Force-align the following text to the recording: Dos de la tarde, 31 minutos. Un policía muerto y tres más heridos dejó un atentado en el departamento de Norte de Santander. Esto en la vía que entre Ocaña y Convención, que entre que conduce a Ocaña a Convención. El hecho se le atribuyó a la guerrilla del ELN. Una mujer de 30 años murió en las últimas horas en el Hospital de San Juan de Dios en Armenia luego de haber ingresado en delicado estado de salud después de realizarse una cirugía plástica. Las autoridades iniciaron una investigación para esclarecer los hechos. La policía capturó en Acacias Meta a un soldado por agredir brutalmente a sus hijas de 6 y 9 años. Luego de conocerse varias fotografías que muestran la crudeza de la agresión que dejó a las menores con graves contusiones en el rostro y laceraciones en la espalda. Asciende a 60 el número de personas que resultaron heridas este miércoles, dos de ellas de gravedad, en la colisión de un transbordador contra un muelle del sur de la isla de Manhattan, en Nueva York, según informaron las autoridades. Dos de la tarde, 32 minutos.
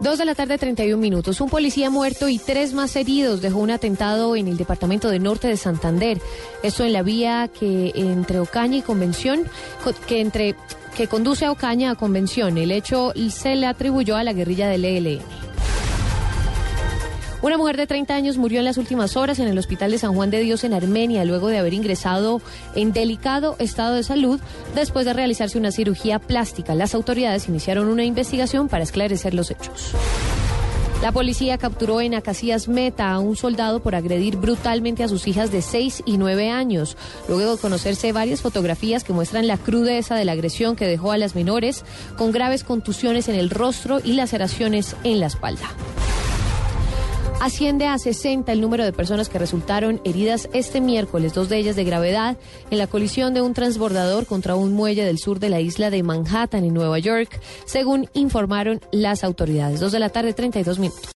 Dos 0.00 0.18
de 0.18 0.24
la 0.24 0.34
tarde, 0.34 0.58
31 0.58 1.00
minutos. 1.00 1.40
Un 1.40 1.48
policía 1.48 1.88
muerto 1.88 2.28
y 2.28 2.38
tres 2.38 2.72
más 2.72 2.96
heridos 2.96 3.40
dejó 3.40 3.58
un 3.58 3.70
atentado 3.70 4.34
en 4.34 4.48
el 4.48 4.56
departamento 4.56 5.08
de 5.08 5.20
Norte 5.20 5.48
de 5.48 5.56
Santander. 5.56 6.20
Esto 6.62 6.84
en 6.84 6.92
la 6.92 7.02
vía 7.02 7.48
que 7.48 7.92
entre 7.94 8.40
Ocaña 8.40 8.78
y 8.78 8.82
Convención, 8.82 9.44
que 10.06 10.20
entre 10.20 10.56
que 10.96 11.08
conduce 11.08 11.44
a 11.44 11.52
Ocaña 11.52 11.92
a 11.92 11.94
Convención. 11.94 12.58
El 12.58 12.70
hecho 12.70 13.12
se 13.30 13.56
le 13.56 13.66
atribuyó 13.66 14.16
a 14.16 14.24
la 14.24 14.32
guerrilla 14.32 14.68
del 14.68 14.84
ELN. 14.84 15.43
Una 17.44 17.58
mujer 17.58 17.76
de 17.76 17.86
30 17.86 18.14
años 18.14 18.38
murió 18.38 18.60
en 18.60 18.64
las 18.64 18.78
últimas 18.78 19.18
horas 19.18 19.38
en 19.38 19.48
el 19.48 19.58
Hospital 19.58 19.90
de 19.90 19.98
San 19.98 20.14
Juan 20.14 20.30
de 20.30 20.40
Dios 20.40 20.64
en 20.64 20.72
Armenia 20.72 21.26
luego 21.26 21.48
de 21.48 21.58
haber 21.58 21.74
ingresado 21.74 22.40
en 22.74 22.94
delicado 22.94 23.56
estado 23.58 23.96
de 23.96 24.02
salud 24.02 24.40
después 24.74 25.04
de 25.04 25.12
realizarse 25.12 25.58
una 25.58 25.70
cirugía 25.70 26.18
plástica. 26.18 26.74
Las 26.74 26.94
autoridades 26.94 27.46
iniciaron 27.46 27.88
una 27.88 28.02
investigación 28.02 28.68
para 28.68 28.84
esclarecer 28.84 29.34
los 29.34 29.50
hechos. 29.50 29.92
La 31.02 31.12
policía 31.12 31.58
capturó 31.58 32.00
en 32.00 32.14
Acacias 32.14 32.66
Meta 32.66 33.12
a 33.12 33.18
un 33.18 33.36
soldado 33.36 33.82
por 33.82 33.94
agredir 33.94 34.38
brutalmente 34.38 35.04
a 35.04 35.08
sus 35.08 35.28
hijas 35.28 35.52
de 35.52 35.60
6 35.60 36.04
y 36.06 36.16
9 36.16 36.48
años. 36.48 36.96
Luego 37.28 37.56
de 37.56 37.60
conocerse 37.60 38.12
varias 38.12 38.40
fotografías 38.40 39.04
que 39.04 39.12
muestran 39.12 39.46
la 39.46 39.58
crudeza 39.58 40.14
de 40.14 40.24
la 40.24 40.32
agresión 40.32 40.76
que 40.76 40.86
dejó 40.86 41.12
a 41.12 41.18
las 41.18 41.34
menores 41.34 41.84
con 42.16 42.32
graves 42.32 42.64
contusiones 42.64 43.28
en 43.28 43.34
el 43.34 43.50
rostro 43.50 44.00
y 44.02 44.14
laceraciones 44.14 44.96
en 45.04 45.20
la 45.20 45.26
espalda. 45.26 45.68
Asciende 47.40 47.86
a 47.86 47.98
60 47.98 48.50
el 48.52 48.60
número 48.60 48.84
de 48.84 48.92
personas 48.92 49.28
que 49.28 49.38
resultaron 49.38 50.00
heridas 50.04 50.48
este 50.52 50.80
miércoles, 50.80 51.34
dos 51.34 51.48
de 51.48 51.58
ellas 51.58 51.76
de 51.76 51.84
gravedad, 51.84 52.36
en 52.70 52.78
la 52.78 52.86
colisión 52.86 53.34
de 53.34 53.42
un 53.42 53.52
transbordador 53.52 54.26
contra 54.26 54.54
un 54.54 54.72
muelle 54.72 55.04
del 55.04 55.18
sur 55.18 55.40
de 55.40 55.50
la 55.50 55.60
isla 55.60 55.90
de 55.90 56.02
Manhattan, 56.02 56.64
en 56.64 56.72
Nueva 56.72 56.98
York, 56.98 57.40
según 57.66 58.08
informaron 58.14 58.80
las 58.92 59.24
autoridades. 59.24 59.80
Dos 59.80 59.92
de 59.92 59.98
la 59.98 60.08
tarde, 60.08 60.32
32 60.32 60.78
minutos. 60.78 61.10